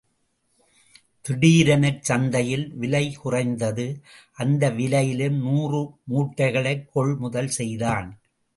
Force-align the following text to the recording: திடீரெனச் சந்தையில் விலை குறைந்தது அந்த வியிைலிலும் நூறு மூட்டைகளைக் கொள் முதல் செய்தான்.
திடீரெனச் 1.25 2.01
சந்தையில் 2.01 2.73
விலை 2.75 3.13
குறைந்தது 3.13 3.85
அந்த 4.33 4.69
வியிைலிலும் 4.69 5.37
நூறு 5.39 5.81
மூட்டைகளைக் 6.03 6.87
கொள் 6.91 7.15
முதல் 7.15 7.47
செய்தான். 7.47 8.09